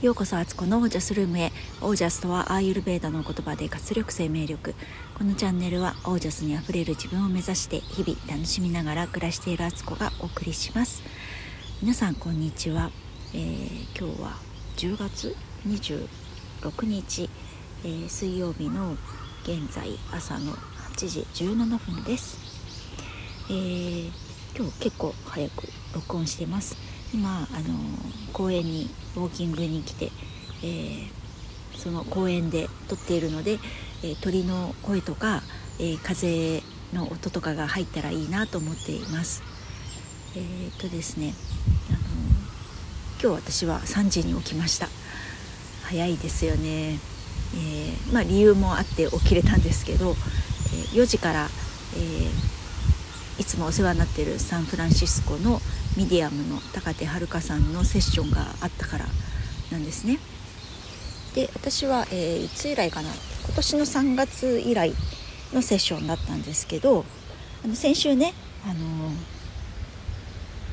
[0.00, 1.50] ようこそアツコのオージャスルームへ。
[1.80, 4.76] オージャスとはアーユルベーダの言葉で活力生命力。
[5.16, 11.02] このチャンネルはオージャスにあふれる自分を目指して日々楽しみながら暮らしているアツコがお送りします。
[11.82, 12.92] 皆さんこんにちは、
[13.34, 14.36] えー、今日は
[14.76, 15.34] 10月
[15.66, 17.28] 26日、
[17.82, 18.92] えー、水曜日の
[19.42, 20.52] 現在朝の
[20.94, 22.38] 8時17分です、
[23.50, 24.10] えー、
[24.56, 26.97] 今日結構早く録音してます。
[27.14, 27.74] 今あの
[28.32, 30.10] 公園にウォーキングに来て、
[30.62, 31.08] えー、
[31.76, 33.58] その公園で撮っているので、
[34.02, 35.42] えー、鳥の声とか、
[35.78, 39.42] えー、風の音とかが入ったらいいなと思っています。
[40.36, 41.32] えー、っとですね
[41.88, 41.98] あの
[43.20, 44.88] 今日私は3時に起きました。
[45.84, 46.98] 早いですよね、
[47.56, 51.48] えまあ、理由もあって起きれたんですけど、え4時から、
[51.96, 55.62] えいつもお世話になっているサンフランシスコの
[55.98, 59.06] ミディアムの高手遥さんのセッションがあったから
[59.72, 60.20] なんですね。
[61.34, 63.08] で私は、えー、いつ以来かな
[63.46, 64.92] 今年の3月以来
[65.52, 67.04] のセッションだったんですけど
[67.64, 68.32] あの先週ね
[68.64, 68.80] あのー、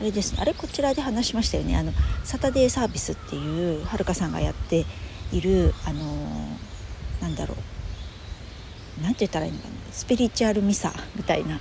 [0.00, 1.76] あれですあれこちらで話しましたよね。
[1.76, 4.86] あのサタデーサービスっていうはるかさんがやって
[5.32, 7.56] いるあのー、なんだろ
[9.00, 9.02] う。
[9.02, 9.74] なんて言ったらいいのかな。
[9.90, 11.58] スピリチュアルミサみたいな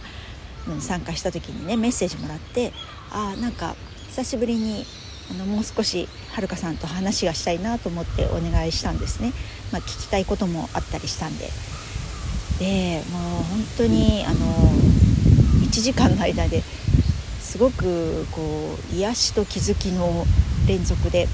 [0.80, 2.74] 参加した時にねメッセージもらって
[3.12, 3.76] あなんか
[4.10, 4.86] 久しぶりに
[5.32, 9.34] あのもう少しはるかさんと話がしたいなと思ってお願いしたんですね、
[9.72, 11.50] まあ、聞きたいこともあったりしたんで。
[12.60, 14.38] でもう本当にあの
[15.62, 16.64] 1時間の間で
[17.40, 20.26] すごくこう癒しと気づきの
[20.68, 21.28] 連続で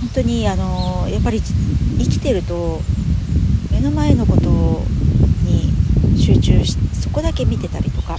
[0.00, 2.80] 本当にあのやっぱり生きてると
[3.70, 5.07] 目の前のことに
[6.28, 8.18] 集中しそこだけ見てたりとか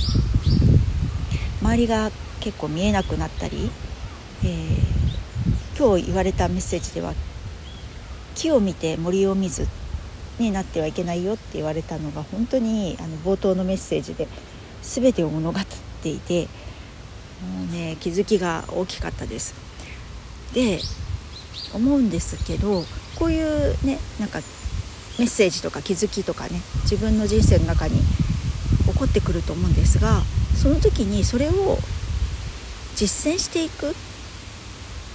[1.62, 3.70] 周りが結構見えなくなったり、
[4.44, 7.14] えー、今日言われたメッセージでは
[8.34, 9.68] 木を見て森を見ず
[10.40, 14.28] になってはいけないよって言われたのが本当にあの冒頭のメッセージで
[14.82, 15.64] 全てを物語っ
[16.02, 16.48] ていて
[17.44, 19.54] もうね気づきが大きかったです。
[20.56, 20.80] で
[21.76, 22.84] 思うんですけど
[23.20, 24.40] こういうねなんか
[25.20, 28.00] メッセージとか気づきとかね自分の人生の中に
[28.88, 30.22] 起こってくると思うんですが
[30.56, 31.78] その時にそれを
[32.96, 33.94] 実践していく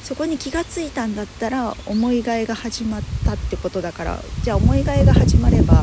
[0.03, 5.83] そこに気が付いたんだったら思いがいが始まったってことだからじゃあ思いがいが始まれば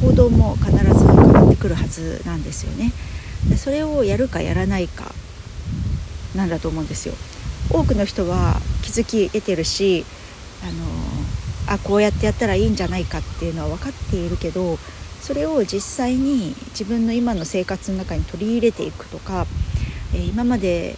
[0.00, 2.90] 行動も必ず変わってくるはずなんですよね。
[3.48, 5.14] でそれをやるかやらないか
[6.34, 7.14] なんだと思うんですよ。
[7.70, 10.04] 多くの人は気づき得てるし
[10.62, 10.72] あの
[11.70, 14.76] あこうやってやったらいいんじゃないかっていうのは分かっているけど
[15.20, 19.46] それを実際に自分の今の生活の中に取り入れていくとか、
[20.12, 20.96] えー、今まで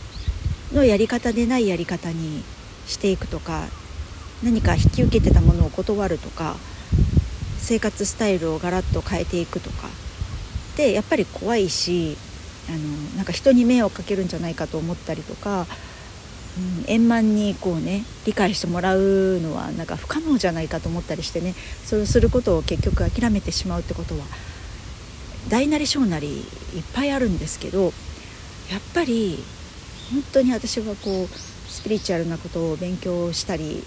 [0.73, 2.43] のやり方でないやり方に
[2.87, 3.67] していくとか
[4.43, 6.57] 何か引き受けてたものを断るとか
[7.59, 9.89] 生活スタイルをガラッと変えていくとか
[10.77, 12.17] でやっぱり怖いし
[12.69, 12.79] あの
[13.17, 15.67] なんか人に迷惑かけるんじゃないかと思ったりとか
[16.87, 21.55] 円満にこうね理解してもらうのはなんか不可能じゃないかと思ったりしてね
[21.85, 24.25] それをすることを結局諦めてしまうってことは
[25.49, 26.45] 大なり小なりいっ
[26.95, 27.93] ぱいあるんですけどやっ
[28.95, 29.43] ぱり
[30.13, 31.27] 本当に私はこう
[31.71, 33.83] スピリチュアルなことを勉強したり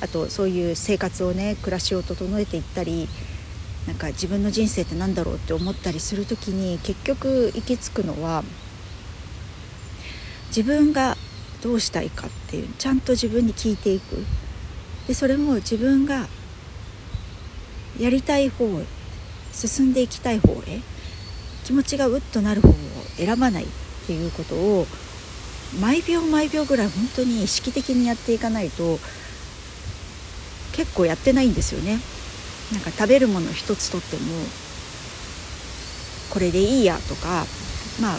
[0.00, 3.08] あとそういう生活をね暮らしを整えていったり
[3.86, 8.42] なんか自分の人生って何だろうって思ったりする時に結局行き着くのは
[10.48, 11.16] 自分が
[11.64, 14.22] どうしたいかっていうちゃんと自分に聞いていく
[15.08, 16.26] でそれも自分が
[17.98, 18.84] やりたい方へ
[19.52, 20.82] 進んでいきたい方へ
[21.64, 22.72] 気持ちがうっとなる方を
[23.16, 23.66] 選ばないっ
[24.06, 24.86] ていうことを
[25.80, 28.98] 毎秒毎秒ぐらい本当に意識的にやっていかないと
[30.72, 31.98] 結構やってないんですよね。
[32.72, 34.22] なんか食べるもの一つとっても
[36.30, 37.46] これでいいやとか
[38.00, 38.18] まあ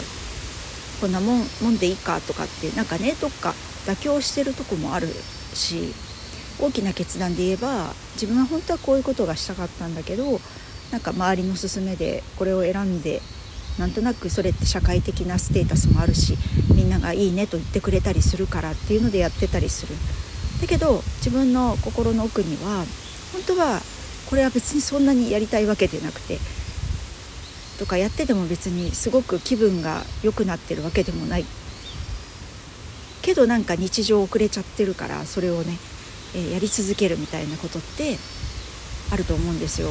[1.00, 3.54] こんなもんもんでいいかとかってなんかねどっか
[3.86, 5.08] 妥協してるとこもある
[5.54, 5.92] し
[6.58, 10.40] 大きな決断で言えば自分は本当はこういうことがしたかったんだけど
[10.90, 13.20] なんか周りの勧めでこれを選んで
[13.78, 16.36] なんとなくそれって社会的なステータスもあるし
[16.74, 19.94] みんながいいねと言ってくれたりするからっていうのでやってたりする。
[20.60, 22.84] だけど自分の心の奥には
[23.32, 23.80] 本当は
[24.30, 26.38] これは別にそんなにやりたいわけでなくて
[27.76, 31.44] とかやってても別にすごく気分が良くなってるわけでもない
[33.22, 35.76] けどなんか日常遅れちゃってるからそれをね、
[36.34, 38.18] え、やり続けるみたいなことって
[39.12, 39.88] あると思うんですよ。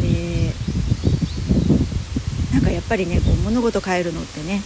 [0.00, 0.52] で
[2.52, 4.62] なんかやっぱりねこう物事変えるのってね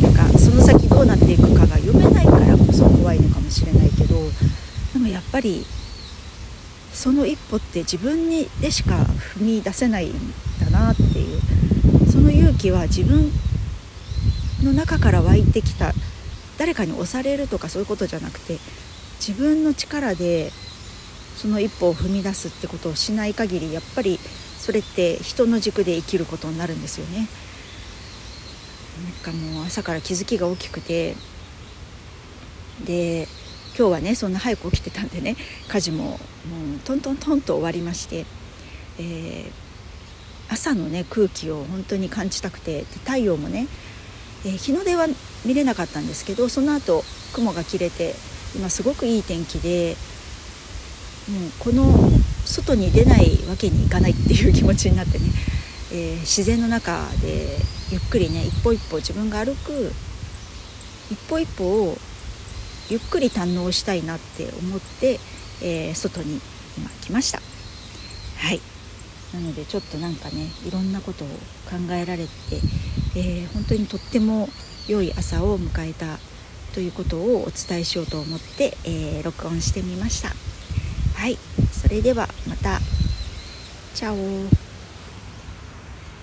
[0.00, 4.14] なんかその先どうなっていくかが読めないからこそ怖いのかもしれないけど
[4.92, 5.66] でもやっぱり
[6.92, 8.96] その一歩って自分にでしか
[9.36, 10.12] 踏み出せないん
[10.60, 11.40] だなっていう
[12.10, 13.30] その勇気は自分
[14.62, 15.92] の中から湧いてきた
[16.58, 18.58] 誰かに押されるとかそういうことじゃなくて
[19.18, 20.50] 自分の力で
[21.36, 24.18] その一歩を踏み出すってことをしない限りやっぱり
[24.58, 27.26] それって人の軸で生きることになるんですよね。
[29.24, 31.16] なんかもう朝から気づきが大きくて
[32.84, 33.26] で
[33.76, 35.36] 今日はねそんな早く起きてたんでね
[35.68, 36.18] 家事ももう
[36.84, 38.26] トントントンと終わりまして、
[38.98, 39.50] えー、
[40.52, 43.66] 朝のね空気を本当に感じたくて太陽もね、
[44.44, 45.06] えー、日の出は
[45.44, 47.02] 見れなかったんですけどその後
[47.32, 48.14] 雲が切れて
[48.54, 49.96] 今すごくいい天気で
[51.30, 52.10] もうこの
[52.44, 55.24] 外に出ないわけにいかないっていう気持ちになってね、
[55.92, 57.56] えー、自然の中で
[57.90, 59.92] ゆっくりね一歩一歩自分が歩く
[61.10, 61.96] 一歩一歩を
[62.90, 65.18] ゆっくり堪能したいなって思って、
[65.62, 66.40] えー、外に
[66.76, 67.40] 今来ました。
[68.38, 68.60] はい。
[69.32, 72.30] なのでちょっとなんかねいろんなことを考えられて、
[73.16, 74.48] えー、本当にとっても
[74.88, 76.18] 良い朝を迎えた
[76.74, 80.30] ということをお伝えしようと思って、えー、録音してみました。
[81.14, 81.38] はい。
[81.70, 82.80] それではまた。
[83.94, 84.61] チャオ。